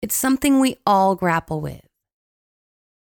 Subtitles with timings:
[0.00, 1.82] It's something we all grapple with.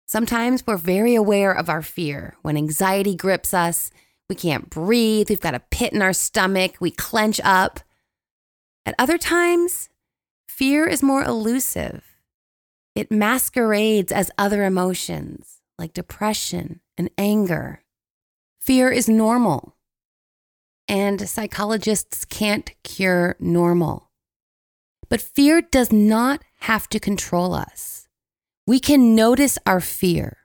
[0.06, 2.36] Sometimes we're very aware of our fear.
[2.42, 3.90] When anxiety grips us,
[4.28, 7.80] we can't breathe, we've got a pit in our stomach, we clench up.
[8.86, 9.90] At other times,
[10.48, 12.04] fear is more elusive.
[12.94, 17.84] It masquerades as other emotions like depression and anger.
[18.60, 19.76] Fear is normal,
[20.88, 24.07] and psychologists can't cure normal.
[25.08, 28.08] But fear does not have to control us.
[28.66, 30.38] We can notice our fear.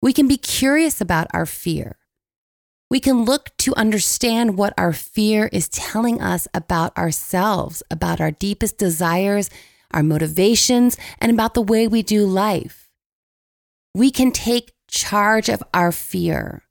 [0.00, 1.96] We can be curious about our fear.
[2.90, 8.30] We can look to understand what our fear is telling us about ourselves, about our
[8.30, 9.48] deepest desires,
[9.92, 12.90] our motivations, and about the way we do life.
[13.94, 16.64] We can take charge of our fear.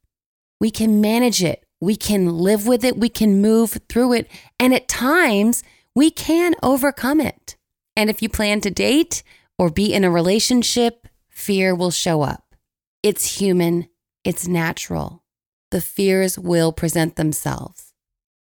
[0.60, 1.64] We can manage it.
[1.80, 2.96] We can live with it.
[2.96, 4.30] We can move through it.
[4.60, 7.56] And at times, we can overcome it.
[7.96, 9.22] And if you plan to date
[9.58, 12.54] or be in a relationship, fear will show up.
[13.02, 13.88] It's human,
[14.24, 15.22] it's natural.
[15.70, 17.92] The fears will present themselves.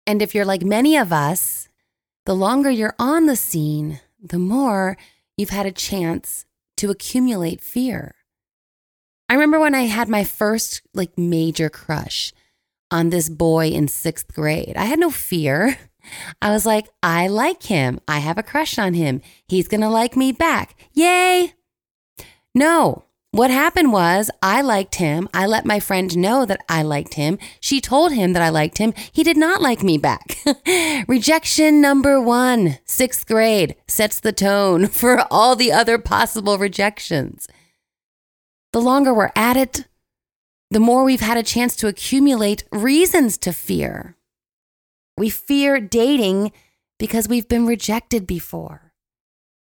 [0.06, 1.70] And if you're like many of us,
[2.25, 4.97] the longer you're on the scene, the more
[5.38, 6.45] you've had a chance
[6.78, 8.16] to accumulate fear.
[9.30, 12.34] I remember when I had my first like major crush
[12.92, 14.73] on this boy in sixth grade.
[14.75, 15.78] I had no fear.
[16.42, 18.00] I was like, I like him.
[18.08, 19.22] I have a crush on him.
[19.48, 20.76] He's going to like me back.
[20.94, 21.54] Yay.
[22.56, 25.28] No, what happened was I liked him.
[25.34, 27.40] I let my friend know that I liked him.
[27.59, 28.94] She told him that I liked him.
[29.12, 30.38] He did not like me back.
[31.08, 37.47] Rejection number one, sixth grade, sets the tone for all the other possible rejections.
[38.72, 39.88] The longer we're at it,
[40.70, 44.16] the more we've had a chance to accumulate reasons to fear.
[45.18, 46.51] We fear dating
[46.97, 48.94] because we've been rejected before.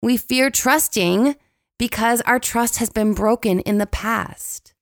[0.01, 1.35] We fear trusting
[1.77, 4.73] because our trust has been broken in the past.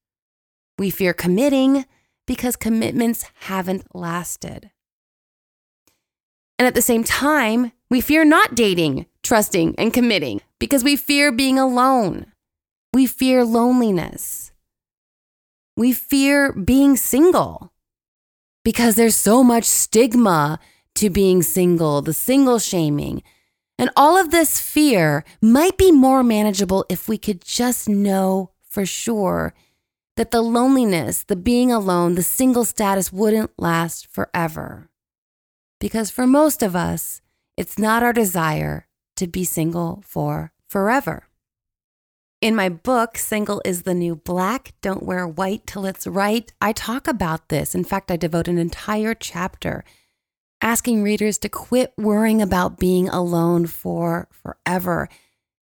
[0.78, 1.86] We fear committing
[2.28, 4.72] because commitments haven't lasted.
[6.60, 11.32] And at the same time, we fear not dating, trusting, and committing because we fear
[11.32, 12.28] being alone.
[12.94, 14.52] We fear loneliness.
[15.76, 17.73] We fear being single
[18.64, 20.60] because there's so much stigma
[20.96, 23.24] to being single, the single shaming.
[23.78, 28.86] And all of this fear might be more manageable if we could just know for
[28.86, 29.54] sure
[30.16, 34.90] that the loneliness, the being alone, the single status wouldn't last forever.
[35.80, 37.22] Because for most of us,
[37.58, 41.28] it's not our desire to be single for forever.
[42.44, 46.74] In my book, Single is the New Black, Don't Wear White Till It's Right, I
[46.74, 47.74] talk about this.
[47.74, 49.86] In fact, I devote an entire chapter
[50.62, 55.08] asking readers to quit worrying about being alone for forever.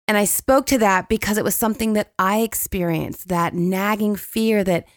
[0.08, 4.64] And I spoke to that because it was something that I experienced that nagging fear
[4.64, 4.88] that,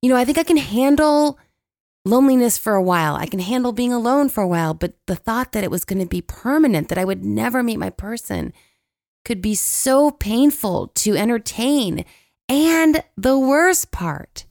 [0.00, 1.38] you know, I think I can handle
[2.06, 3.14] loneliness for a while.
[3.14, 4.72] I can handle being alone for a while.
[4.72, 7.78] But the thought that it was going to be permanent, that I would never meet
[7.78, 8.54] my person,
[9.26, 12.04] could be so painful to entertain.
[12.48, 14.46] And the worst part,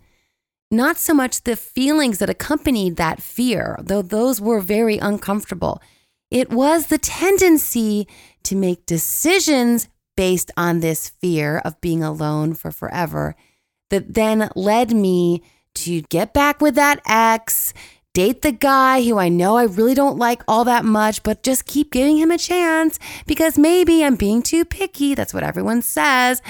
[0.69, 5.81] not so much the feelings that accompanied that fear, though those were very uncomfortable.
[6.29, 8.05] It was the tendency
[8.43, 9.87] to make decisions
[10.17, 13.37] based on this fear of being alone for forever
[13.91, 15.41] that then led me
[15.75, 17.73] to get back with that ex,
[18.15, 21.65] date the guy who I know I really don't like all that much, but just
[21.65, 25.13] keep giving him a chance because maybe I'm being too picky.
[25.13, 26.41] That's what everyone says.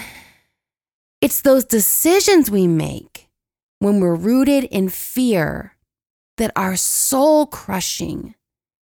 [1.21, 3.29] It's those decisions we make
[3.79, 5.75] when we're rooted in fear
[6.37, 8.35] that are soul crushing.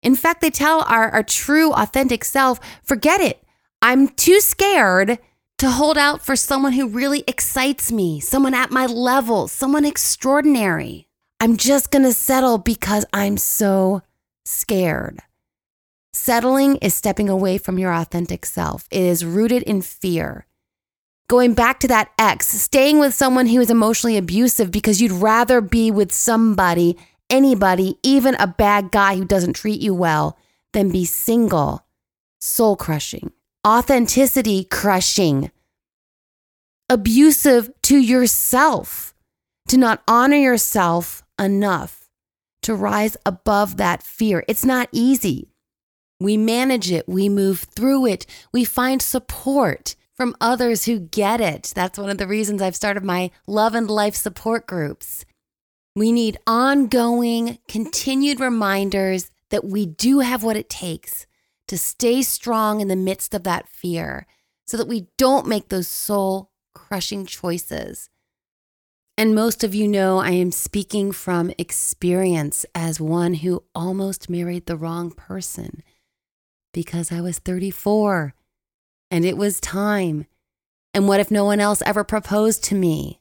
[0.03, 3.45] In fact, they tell our, our true, authentic self forget it.
[3.81, 5.21] I'm too scared
[5.59, 11.06] to hold out for someone who really excites me, someone at my level, someone extraordinary.
[11.39, 14.03] I'm just going to settle because I'm so
[14.47, 15.21] scared.
[16.15, 18.89] Settling is stepping away from your authentic self.
[18.91, 20.47] It is rooted in fear.
[21.29, 25.61] Going back to that ex, staying with someone who is emotionally abusive because you'd rather
[25.61, 26.97] be with somebody,
[27.29, 30.39] anybody, even a bad guy who doesn't treat you well,
[30.73, 31.85] than be single,
[32.41, 33.33] soul crushing,
[33.67, 35.51] authenticity crushing,
[36.89, 39.13] abusive to yourself,
[39.69, 42.09] to not honor yourself enough
[42.63, 44.45] to rise above that fear.
[44.49, 45.51] It's not easy.
[46.19, 51.73] We manage it, we move through it, we find support from others who get it.
[51.75, 55.27] That's one of the reasons I've started my love and life support groups.
[55.95, 61.27] We need ongoing, continued reminders that we do have what it takes
[61.69, 64.27] to stay strong in the midst of that fear
[64.67, 68.09] so that we don't make those soul crushing choices.
[69.19, 74.67] And most of you know I am speaking from experience as one who almost married
[74.67, 75.83] the wrong person
[76.75, 78.35] because I was 34
[79.11, 80.27] and it was time.
[80.93, 83.21] And what if no one else ever proposed to me?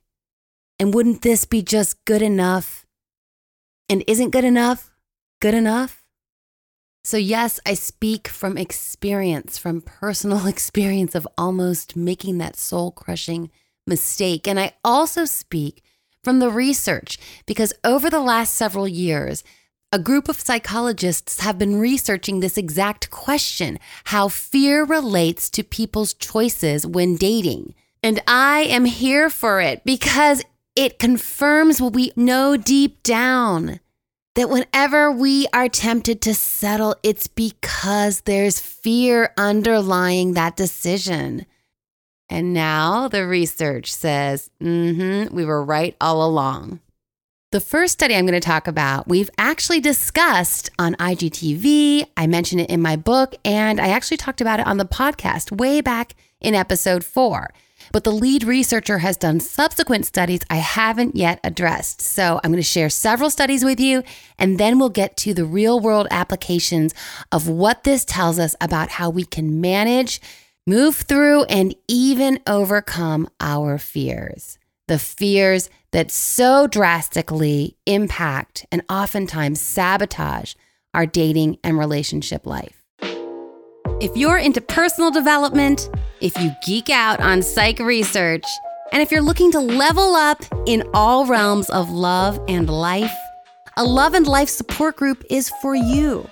[0.80, 2.86] And wouldn't this be just good enough?
[3.88, 4.92] And isn't good enough
[5.46, 6.04] good enough?
[7.04, 13.52] So, yes, I speak from experience, from personal experience of almost making that soul crushing
[13.86, 14.48] mistake.
[14.48, 15.84] And I also speak
[16.26, 19.44] from the research because over the last several years,
[19.92, 26.14] a group of psychologists have been researching this exact question how fear relates to people's
[26.14, 27.76] choices when dating.
[28.04, 30.44] And I am here for it because
[30.76, 33.80] it confirms what we know deep down
[34.34, 41.46] that whenever we are tempted to settle, it's because there's fear underlying that decision.
[42.30, 44.96] And now the research says, mm
[45.30, 46.80] hmm, we were right all along.
[47.52, 52.06] The first study I'm going to talk about, we've actually discussed on IGTV.
[52.18, 55.56] I mentioned it in my book, and I actually talked about it on the podcast
[55.56, 57.52] way back in episode four
[57.92, 62.02] but the lead researcher has done subsequent studies I haven't yet addressed.
[62.02, 64.04] So I'm going to share several studies with you,
[64.38, 66.94] and then we'll get to the real world applications
[67.32, 70.22] of what this tells us about how we can manage,
[70.66, 74.58] move through, and even overcome our fears.
[74.88, 80.54] The fears that so drastically impact and oftentimes sabotage
[80.94, 82.84] our dating and relationship life.
[84.02, 85.90] If you're into personal development,
[86.22, 88.46] if you geek out on psych research,
[88.92, 93.16] and if you're looking to level up in all realms of love and life,
[93.78, 96.26] a Love and Life support group is for you.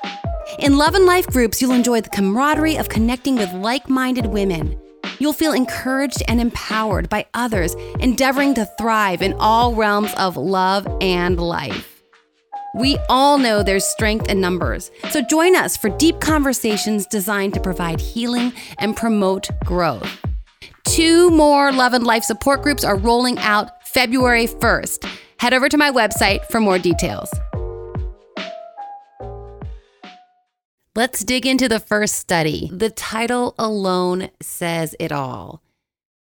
[0.59, 4.79] In Love and Life groups, you'll enjoy the camaraderie of connecting with like minded women.
[5.19, 10.87] You'll feel encouraged and empowered by others endeavoring to thrive in all realms of love
[11.01, 12.01] and life.
[12.75, 17.59] We all know there's strength in numbers, so join us for deep conversations designed to
[17.59, 20.09] provide healing and promote growth.
[20.83, 25.07] Two more Love and Life support groups are rolling out February 1st.
[25.39, 27.31] Head over to my website for more details.
[30.95, 32.69] Let's dig into the first study.
[32.71, 35.63] The title alone says it all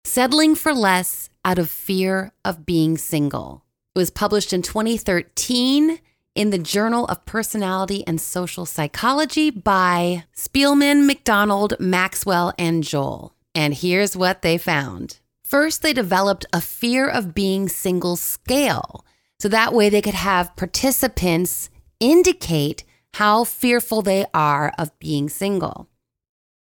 [0.04, 3.66] Settling for Less Out of Fear of Being Single.
[3.96, 5.98] It was published in 2013
[6.36, 13.34] in the Journal of Personality and Social Psychology by Spielmann, MacDonald, Maxwell, and Joel.
[13.56, 15.22] And here's what they found.
[15.44, 19.04] First, they developed a fear of being single scale.
[19.40, 25.88] So that way they could have participants indicate how fearful they are of being single.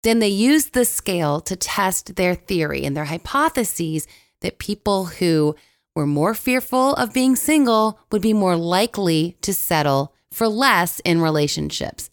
[0.03, 4.06] Then they used the scale to test their theory and their hypotheses
[4.41, 5.55] that people who
[5.94, 11.20] were more fearful of being single would be more likely to settle for less in
[11.20, 12.11] relationships.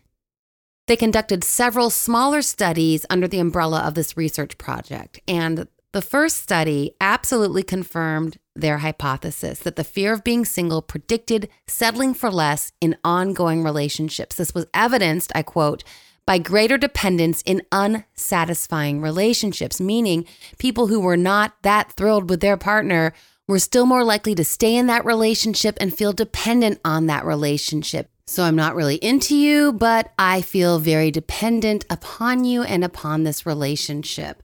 [0.88, 6.38] They conducted several smaller studies under the umbrella of this research project, and the first
[6.38, 12.72] study absolutely confirmed their hypothesis that the fear of being single predicted settling for less
[12.80, 14.36] in ongoing relationships.
[14.36, 15.84] This was evidenced, I quote,
[16.26, 20.26] by greater dependence in unsatisfying relationships, meaning
[20.60, 23.14] people who were not that thrilled with their partner
[23.50, 28.08] we're still more likely to stay in that relationship and feel dependent on that relationship.
[28.28, 33.24] So I'm not really into you, but I feel very dependent upon you and upon
[33.24, 34.44] this relationship.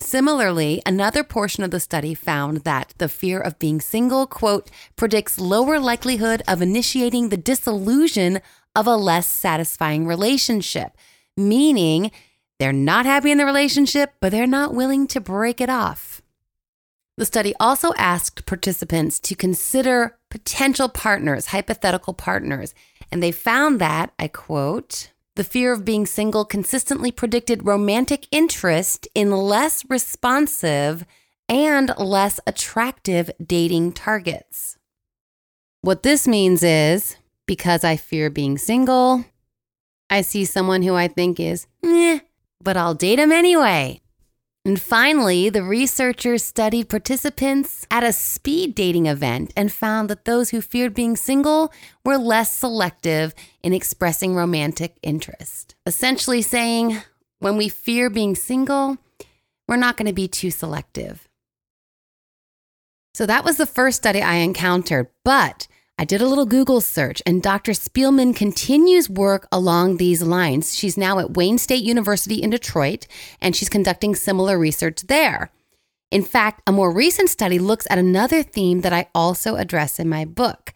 [0.00, 5.38] Similarly, another portion of the study found that the fear of being single, quote, predicts
[5.38, 8.40] lower likelihood of initiating the dissolution
[8.74, 10.96] of a less satisfying relationship,
[11.36, 12.10] meaning
[12.58, 16.22] they're not happy in the relationship, but they're not willing to break it off.
[17.18, 22.74] The study also asked participants to consider potential partners, hypothetical partners,
[23.12, 29.08] and they found that, I quote, the fear of being single consistently predicted romantic interest
[29.14, 31.04] in less responsive
[31.48, 34.76] and less attractive dating targets.
[35.82, 39.24] What this means is because I fear being single,
[40.08, 41.66] I see someone who I think is,
[42.62, 44.00] but I'll date him anyway.
[44.64, 50.50] And finally, the researchers studied participants at a speed dating event and found that those
[50.50, 51.72] who feared being single
[52.04, 55.74] were less selective in expressing romantic interest.
[55.86, 56.98] Essentially saying,
[57.38, 58.98] when we fear being single,
[59.66, 61.26] we're not going to be too selective.
[63.14, 65.68] So that was the first study I encountered, but
[66.00, 67.72] I did a little Google search, and Dr.
[67.72, 70.74] Spielmann continues work along these lines.
[70.74, 73.06] She's now at Wayne State University in Detroit,
[73.38, 75.50] and she's conducting similar research there.
[76.10, 80.08] In fact, a more recent study looks at another theme that I also address in
[80.08, 80.72] my book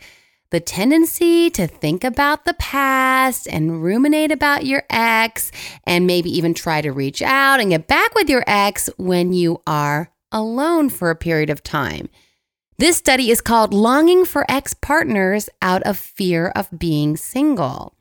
[0.51, 5.51] the tendency to think about the past and ruminate about your ex,
[5.85, 9.63] and maybe even try to reach out and get back with your ex when you
[9.67, 12.11] are alone for a period of time.
[12.77, 17.95] This study is called Longing for Ex Partners Out of Fear of Being Single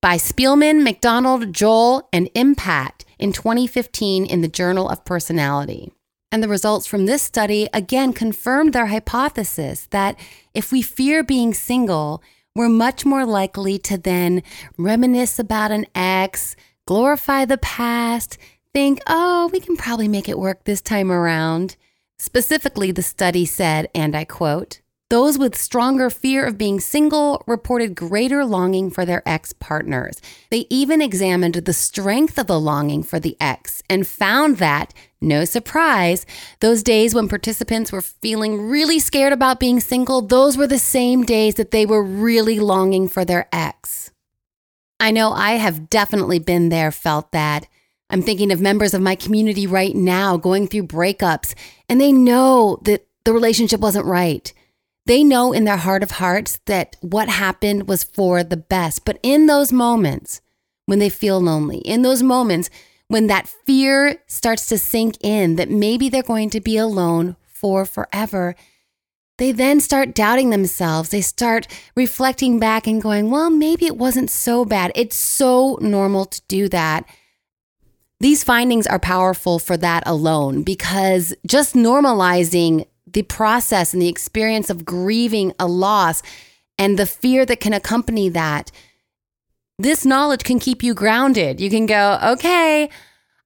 [0.00, 5.92] by Spielmann, MacDonald, Joel, and Impett in 2015 in the Journal of Personality.
[6.32, 10.18] And the results from this study again confirmed their hypothesis that
[10.54, 12.20] if we fear being single,
[12.56, 14.42] we're much more likely to then
[14.76, 18.38] reminisce about an ex, glorify the past,
[18.74, 21.76] think, oh, we can probably make it work this time around.
[22.20, 27.94] Specifically, the study said, and I quote, those with stronger fear of being single reported
[27.94, 30.20] greater longing for their ex partners.
[30.50, 35.46] They even examined the strength of the longing for the ex and found that, no
[35.46, 36.26] surprise,
[36.60, 41.24] those days when participants were feeling really scared about being single, those were the same
[41.24, 44.10] days that they were really longing for their ex.
[45.00, 47.66] I know I have definitely been there, felt that.
[48.10, 51.54] I'm thinking of members of my community right now going through breakups,
[51.88, 54.52] and they know that the relationship wasn't right.
[55.06, 59.04] They know in their heart of hearts that what happened was for the best.
[59.04, 60.40] But in those moments
[60.86, 62.68] when they feel lonely, in those moments
[63.08, 67.84] when that fear starts to sink in that maybe they're going to be alone for
[67.84, 68.54] forever,
[69.38, 71.08] they then start doubting themselves.
[71.08, 74.92] They start reflecting back and going, well, maybe it wasn't so bad.
[74.94, 77.04] It's so normal to do that.
[78.20, 84.68] These findings are powerful for that alone because just normalizing the process and the experience
[84.68, 86.22] of grieving a loss
[86.78, 88.70] and the fear that can accompany that,
[89.78, 91.60] this knowledge can keep you grounded.
[91.60, 92.90] You can go, okay,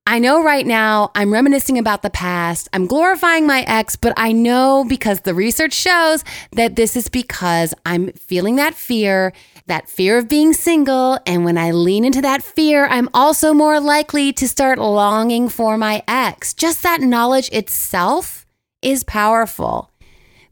[0.07, 2.69] I know right now I'm reminiscing about the past.
[2.73, 7.73] I'm glorifying my ex, but I know because the research shows that this is because
[7.87, 9.33] I'm feeling that fear
[9.67, 11.19] that fear of being single.
[11.27, 15.79] And when I lean into that fear, I'm also more likely to start longing for
[15.79, 16.55] my ex.
[16.55, 18.47] Just that knowledge itself
[18.83, 19.91] is powerful.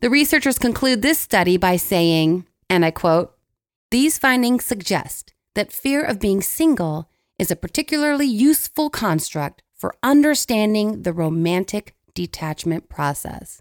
[0.00, 3.36] The researchers conclude this study by saying, and I quote,
[3.90, 11.02] these findings suggest that fear of being single is a particularly useful construct for understanding
[11.02, 13.60] the romantic detachment process.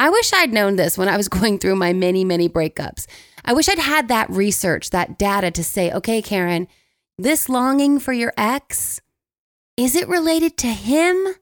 [0.00, 3.06] I wish I'd known this when I was going through my many, many breakups.
[3.44, 6.68] I wish I'd had that research, that data to say, okay, Karin,
[7.18, 9.02] this longing for your ex,
[9.76, 11.34] is it related to him?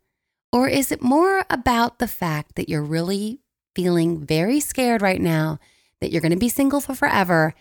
[0.52, 3.38] Or is it more about the fact that you're really
[3.76, 5.60] feeling very scared right now
[6.00, 7.54] that you're going to be single for forever?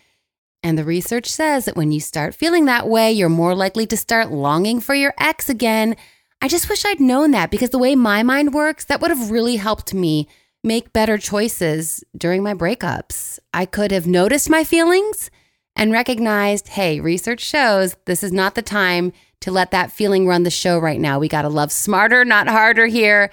[0.63, 3.97] And the research says that when you start feeling that way, you're more likely to
[3.97, 5.95] start longing for your ex again.
[6.41, 9.29] I just wish I'd known that because the way my mind works, that would have
[9.29, 10.27] really helped me
[10.67, 13.39] make better choices during my breakups.
[13.53, 15.31] I could have noticed my feelings
[15.75, 20.43] and recognized hey, research shows this is not the time to let that feeling run
[20.43, 21.19] the show right now.
[21.19, 23.31] We got to love smarter, not harder here.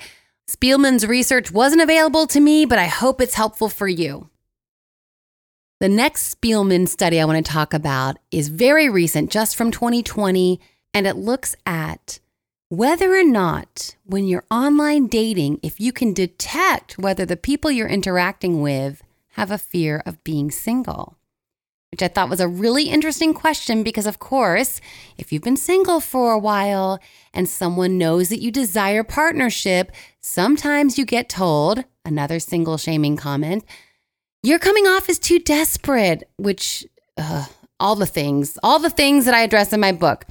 [0.48, 4.28] Spielmann's research wasn't available to me, but I hope it's helpful for you.
[5.80, 10.60] The next Spielmann study I want to talk about is very recent, just from 2020,
[10.92, 12.20] and it looks at
[12.76, 17.88] whether or not, when you're online dating, if you can detect whether the people you're
[17.88, 19.02] interacting with
[19.32, 21.16] have a fear of being single,
[21.90, 24.80] which I thought was a really interesting question because, of course,
[25.16, 26.98] if you've been single for a while
[27.32, 33.64] and someone knows that you desire partnership, sometimes you get told, another single shaming comment,
[34.42, 36.84] you're coming off as too desperate, which,
[37.16, 37.46] uh,
[37.78, 40.24] all the things, all the things that I address in my book.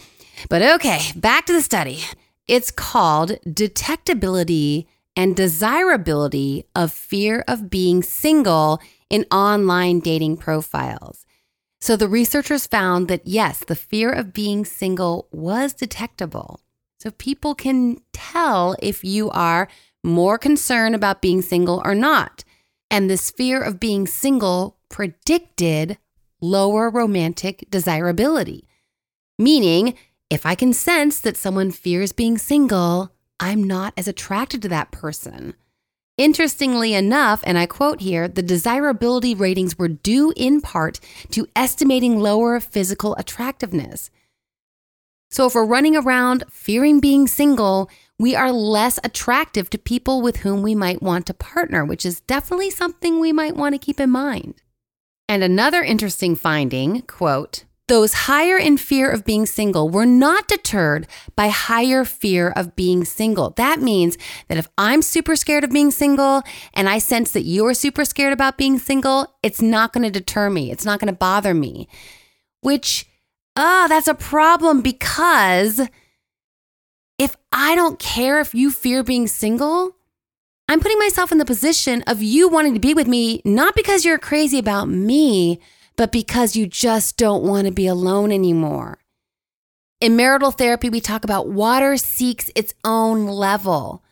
[0.50, 2.04] But okay, back to the study.
[2.48, 4.86] It's called Detectability
[5.16, 11.26] and Desirability of Fear of Being Single in Online Dating Profiles.
[11.80, 16.60] So the researchers found that yes, the fear of being single was detectable.
[17.00, 19.68] So people can tell if you are
[20.04, 22.44] more concerned about being single or not.
[22.92, 25.98] And this fear of being single predicted
[26.42, 28.68] lower romantic desirability,
[29.40, 29.96] meaning
[30.30, 34.92] if I can sense that someone fears being single, I'm not as attracted to that
[34.92, 35.54] person.
[36.18, 41.00] Interestingly enough, and I quote here, the desirability ratings were due in part
[41.32, 44.12] to estimating lower physical attractiveness.
[45.32, 47.90] So if we're running around fearing being single,
[48.20, 52.22] we are less attractive to people with whom we might want to partner, which is
[52.22, 54.62] definitely something we might want to keep in mind.
[55.28, 61.06] And another interesting finding, quote, those higher in fear of being single were not deterred
[61.36, 63.52] by higher fear of being single.
[63.52, 67.74] That means that if I'm super scared of being single and I sense that you're
[67.74, 70.72] super scared about being single, it's not going to deter me.
[70.72, 71.90] It's not going to bother me.
[72.62, 73.06] Which,
[73.58, 75.82] ah, oh, that's a problem because
[77.20, 79.98] if I don't care if you fear being single,
[80.70, 84.06] I'm putting myself in the position of you wanting to be with me, not because
[84.06, 85.60] you're crazy about me
[85.96, 89.00] but because you just don't want to be alone anymore.
[90.02, 94.04] In marital therapy, we talk about water seeks its own level.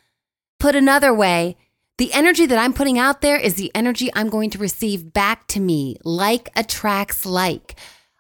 [0.60, 1.58] Put another way,
[1.98, 5.48] the energy that I'm putting out there is the energy I'm going to receive back
[5.48, 5.98] to me.
[6.04, 7.76] Like attracts like.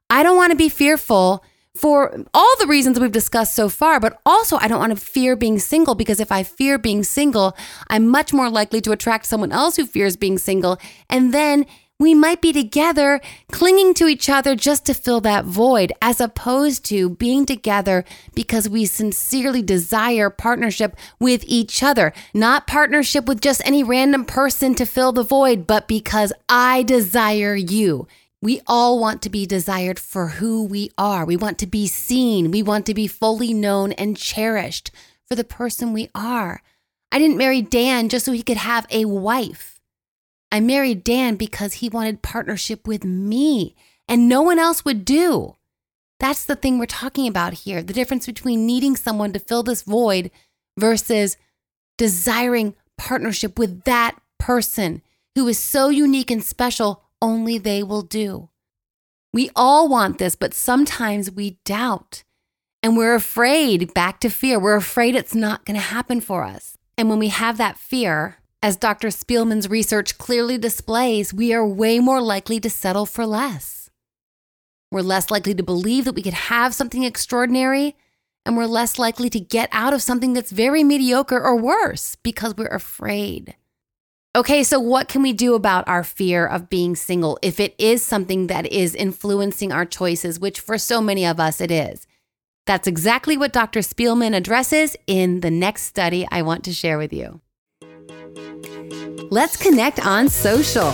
[0.09, 1.43] I don't want to be fearful
[1.75, 5.35] for all the reasons we've discussed so far, but also I don't want to fear
[5.35, 7.55] being single because if I fear being single,
[7.87, 10.77] I'm much more likely to attract someone else who fears being single.
[11.09, 11.65] And then
[12.01, 16.83] we might be together, clinging to each other just to fill that void, as opposed
[16.85, 18.03] to being together
[18.33, 24.73] because we sincerely desire partnership with each other, not partnership with just any random person
[24.73, 28.07] to fill the void, but because I desire you.
[28.41, 31.23] We all want to be desired for who we are.
[31.23, 32.49] We want to be seen.
[32.49, 34.89] We want to be fully known and cherished
[35.27, 36.63] for the person we are.
[37.11, 39.80] I didn't marry Dan just so he could have a wife.
[40.51, 43.75] I married Dan because he wanted partnership with me
[44.07, 45.55] and no one else would do.
[46.19, 49.83] That's the thing we're talking about here the difference between needing someone to fill this
[49.83, 50.29] void
[50.77, 51.37] versus
[51.97, 55.01] desiring partnership with that person
[55.35, 58.49] who is so unique and special, only they will do.
[59.33, 62.23] We all want this, but sometimes we doubt
[62.83, 64.59] and we're afraid, back to fear.
[64.59, 66.77] We're afraid it's not going to happen for us.
[66.97, 69.09] And when we have that fear, as Dr.
[69.09, 73.89] Spielmann's research clearly displays, we are way more likely to settle for less.
[74.91, 77.95] We're less likely to believe that we could have something extraordinary,
[78.45, 82.55] and we're less likely to get out of something that's very mediocre or worse because
[82.55, 83.55] we're afraid.
[84.35, 88.05] Okay, so what can we do about our fear of being single if it is
[88.05, 92.07] something that is influencing our choices, which for so many of us it is?
[92.65, 93.79] That's exactly what Dr.
[93.79, 97.41] Spielmann addresses in the next study I want to share with you.
[99.33, 100.93] Let's connect on social.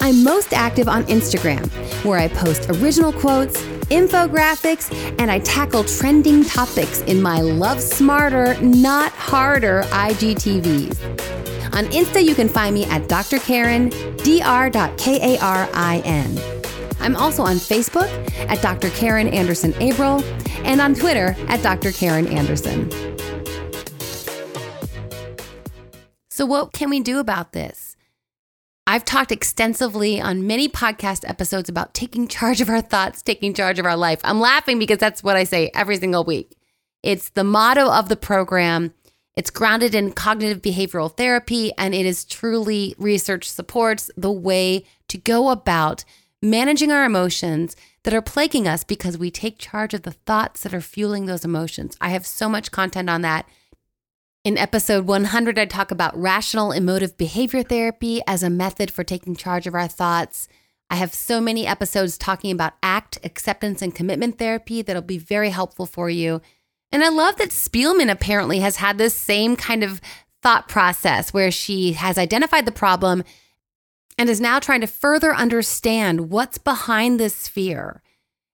[0.00, 1.68] I'm most active on Instagram,
[2.02, 8.58] where I post original quotes, infographics, and I tackle trending topics in my Love Smarter,
[8.62, 10.96] Not Harder IGTVs.
[11.74, 13.38] On Insta, you can find me at Dr.
[13.38, 14.78] Karin, dr.karin.
[17.00, 18.08] I'm also on Facebook
[18.48, 18.88] at Dr.
[18.96, 20.24] Karin Anderson Abrell
[20.64, 21.92] and on Twitter at Dr.
[21.92, 22.88] Karin Anderson.
[26.38, 27.96] So, what can we do about this?
[28.86, 33.80] I've talked extensively on many podcast episodes about taking charge of our thoughts, taking charge
[33.80, 34.20] of our life.
[34.22, 36.56] I'm laughing because that's what I say every single week.
[37.02, 38.94] It's the motto of the program.
[39.34, 45.18] It's grounded in cognitive behavioral therapy, and it is truly research supports the way to
[45.18, 46.04] go about
[46.40, 47.74] managing our emotions
[48.04, 51.44] that are plaguing us because we take charge of the thoughts that are fueling those
[51.44, 51.96] emotions.
[52.00, 53.48] I have so much content on that
[54.44, 59.34] in episode 100, I talk about rational emotive behavior therapy as a method for taking
[59.34, 60.48] charge of our thoughts.
[60.88, 65.50] I have so many episodes talking about ACT, acceptance, and commitment therapy that'll be very
[65.50, 66.40] helpful for you.
[66.92, 70.00] And I love that Spielmann apparently has had this same kind of
[70.40, 73.24] thought process where she has identified the problem
[74.16, 78.02] and is now trying to further understand what's behind this fear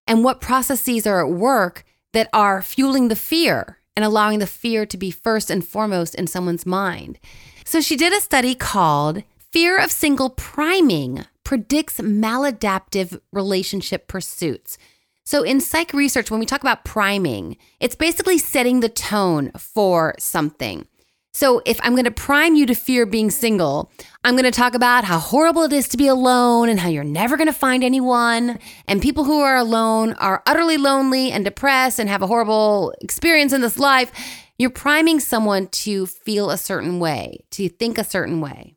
[0.07, 4.87] and what processes are at work that are fueling the fear and allowing the fear
[4.87, 7.19] to be first and foremost in someone's mind.
[7.65, 14.79] So she did a study called Fear of Single Priming Predicts Maladaptive Relationship Pursuits.
[15.27, 20.15] So, in psych research, when we talk about priming, it's basically setting the tone for
[20.19, 20.87] something.
[21.35, 23.91] So, if I'm going to prime you to fear being single,
[24.23, 27.03] I'm going to talk about how horrible it is to be alone and how you're
[27.03, 28.61] never going to find anyone.
[28.87, 33.53] And people who are alone are utterly lonely and depressed and have a horrible experience
[33.53, 34.13] in this life.
[34.59, 38.77] You're priming someone to feel a certain way, to think a certain way.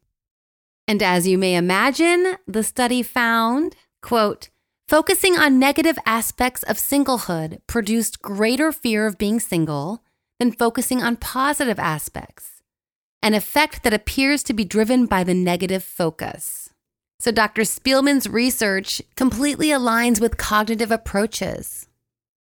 [0.87, 4.49] And as you may imagine, the study found, quote,
[4.87, 10.01] Focusing on negative aspects of singlehood produced greater fear of being single
[10.39, 12.61] than focusing on positive aspects,
[13.21, 16.69] an effect that appears to be driven by the negative focus.
[17.19, 17.63] So, Dr.
[17.63, 21.87] Spielmann's research completely aligns with cognitive approaches.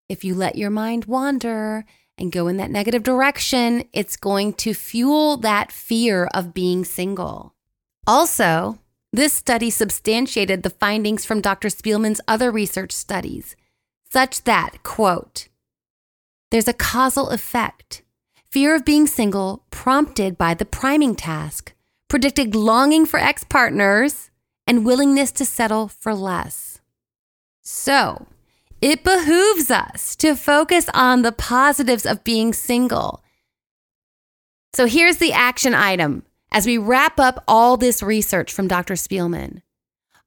[0.07, 1.83] If you let your mind wander
[2.17, 7.55] and go in that negative direction, it's going to fuel that fear of being single.
[8.05, 8.79] Also,
[9.11, 11.69] this study substantiated the findings from Dr.
[11.69, 13.55] Spielmann's other research studies,
[14.09, 15.47] such that, quote,
[16.51, 18.03] there's a causal effect.
[18.49, 21.73] Fear of being single, prompted by the priming task,
[22.07, 24.31] predicted longing for ex partners
[24.65, 26.79] and willingness to settle for less.
[27.61, 28.27] So,
[28.81, 33.23] it behooves us to focus on the positives of being single.
[34.73, 38.93] So, here's the action item as we wrap up all this research from Dr.
[38.93, 39.61] Spielmann.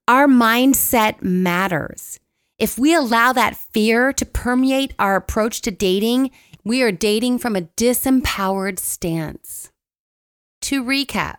[0.07, 2.19] Our mindset matters.
[2.61, 6.29] If we allow that fear to permeate our approach to dating,
[6.63, 9.71] we are dating from a disempowered stance.
[10.61, 11.37] To recap,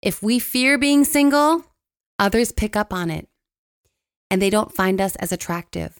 [0.00, 1.64] if we fear being single,
[2.16, 3.26] others pick up on it
[4.30, 5.98] and they don't find us as attractive.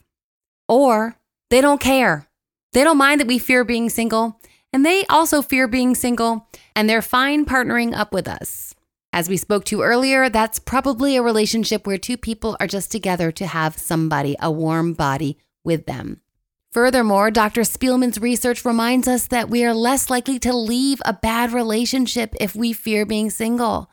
[0.68, 1.16] Or
[1.50, 2.28] they don't care.
[2.74, 4.40] They don't mind that we fear being single,
[4.72, 8.76] and they also fear being single, and they're fine partnering up with us.
[9.14, 13.30] As we spoke to earlier, that's probably a relationship where two people are just together
[13.32, 16.22] to have somebody, a warm body, with them.
[16.70, 17.64] Furthermore, Dr.
[17.64, 22.56] Spielmann's research reminds us that we are less likely to leave a bad relationship if
[22.56, 23.90] we fear being single.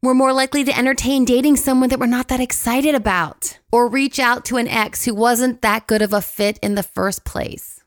[0.00, 4.20] We're more likely to entertain dating someone that we're not that excited about, or reach
[4.20, 7.79] out to an ex who wasn't that good of a fit in the first place.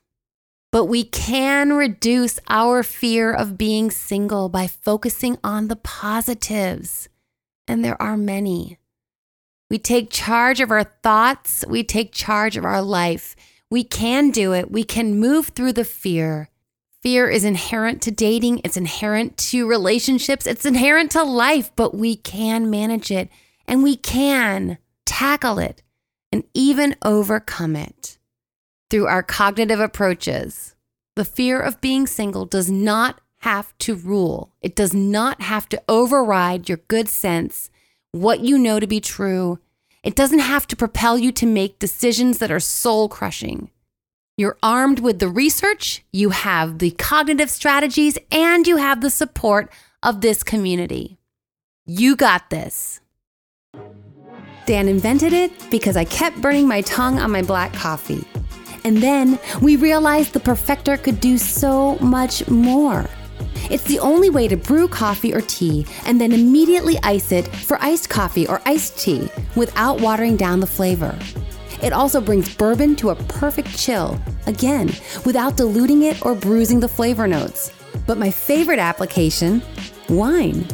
[0.73, 7.09] But we can reduce our fear of being single by focusing on the positives.
[7.67, 8.79] And there are many.
[9.69, 13.35] We take charge of our thoughts, we take charge of our life.
[13.69, 14.71] We can do it.
[14.71, 16.49] We can move through the fear.
[17.03, 22.15] Fear is inherent to dating, it's inherent to relationships, it's inherent to life, but we
[22.15, 23.29] can manage it
[23.67, 25.83] and we can tackle it
[26.31, 28.17] and even overcome it
[28.89, 30.75] through our cognitive approaches.
[31.15, 35.81] The fear of being single does not have to rule, it does not have to
[35.89, 37.69] override your good sense,
[38.11, 39.59] what you know to be true.
[40.01, 43.69] It doesn't have to propel you to make decisions that are soul crushing.
[44.37, 49.71] You're armed with the research, you have the cognitive strategies, and you have the support
[50.01, 51.19] of this community.
[51.85, 52.99] You got this.
[54.65, 58.25] Dan invented it because I kept burning my tongue on my black coffee.
[58.83, 63.09] And then we realized the perfector could do so much more.
[63.69, 67.77] It's the only way to brew coffee or tea and then immediately ice it for
[67.81, 71.17] iced coffee or iced tea without watering down the flavor.
[71.81, 74.91] It also brings bourbon to a perfect chill, again,
[75.25, 77.73] without diluting it or bruising the flavor notes.
[78.05, 79.61] But my favorite application
[80.09, 80.65] wine.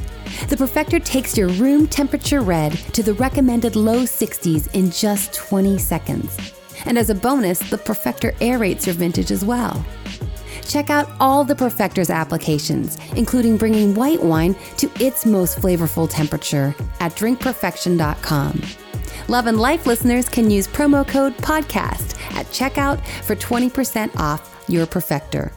[0.48, 5.78] The Perfector takes your room temperature red to the recommended low 60s in just 20
[5.78, 6.59] seconds.
[6.86, 9.86] And as a bonus, the Perfector aerates your vintage as well.
[10.68, 16.76] Check out all the Perfector's applications, including bringing white wine to its most flavorful temperature
[17.00, 18.62] at drinkperfection.com.
[19.28, 24.86] Love and Life listeners can use promo code PODCAST at checkout for 20% off your
[24.86, 25.52] Perfector.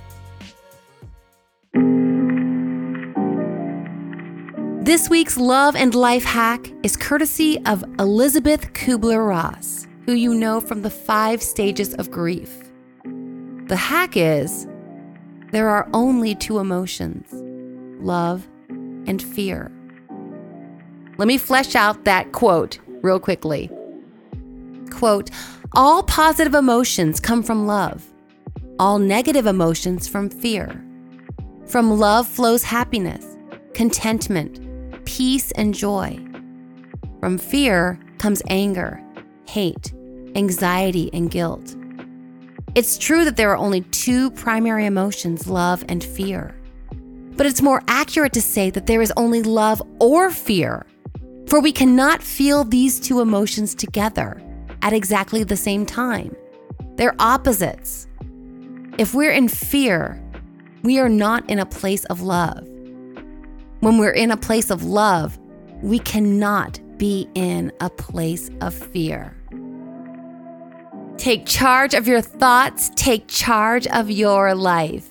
[4.85, 10.61] This week's Love and Life hack is courtesy of Elizabeth Kubler Ross who you know
[10.61, 12.71] from the five stages of grief.
[13.67, 14.67] The hack is
[15.53, 17.29] there are only two emotions
[18.05, 18.49] love
[19.07, 19.71] and fear.
[21.19, 23.71] Let me flesh out that quote real quickly.
[24.91, 25.31] Quote,
[25.75, 28.05] all positive emotions come from love,
[28.79, 30.85] all negative emotions from fear.
[31.67, 33.37] From love flows happiness,
[33.73, 34.61] contentment,
[35.05, 36.19] peace, and joy.
[37.21, 39.03] From fear comes anger,
[39.47, 39.93] hate,
[40.35, 41.77] anxiety, and guilt.
[42.75, 46.57] It's true that there are only two primary emotions love and fear.
[47.37, 50.87] But it's more accurate to say that there is only love or fear,
[51.49, 54.41] for we cannot feel these two emotions together
[54.83, 56.35] at exactly the same time.
[56.97, 58.07] They're opposites.
[58.99, 60.23] If we're in fear,
[60.83, 62.67] we are not in a place of love.
[63.81, 65.39] When we're in a place of love,
[65.83, 69.37] we cannot be in a place of fear.
[71.17, 75.11] Take charge of your thoughts, take charge of your life.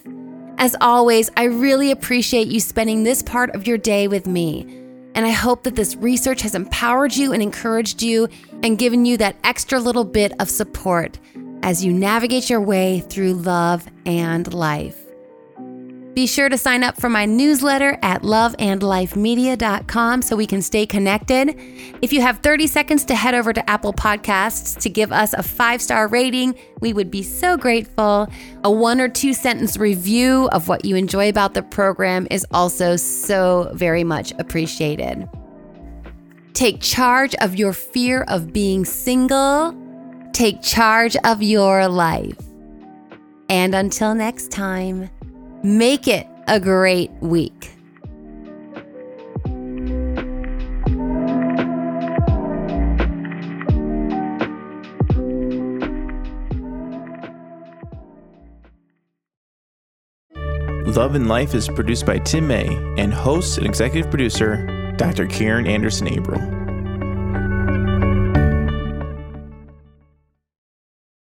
[0.57, 4.61] As always, I really appreciate you spending this part of your day with me.
[5.15, 8.29] And I hope that this research has empowered you and encouraged you
[8.63, 11.19] and given you that extra little bit of support
[11.61, 15.10] as you navigate your way through love and life.
[16.13, 21.55] Be sure to sign up for my newsletter at loveandlifemedia.com so we can stay connected.
[22.01, 25.41] If you have 30 seconds to head over to Apple Podcasts to give us a
[25.41, 28.27] five star rating, we would be so grateful.
[28.65, 32.97] A one or two sentence review of what you enjoy about the program is also
[32.97, 35.29] so very much appreciated.
[36.53, 39.73] Take charge of your fear of being single,
[40.33, 42.37] take charge of your life.
[43.47, 45.09] And until next time,
[45.63, 47.71] Make it a great week.
[60.87, 65.25] Love and Life is produced by Tim May and hosts and executive producer Dr.
[65.25, 66.60] Karin Anderson Abrell.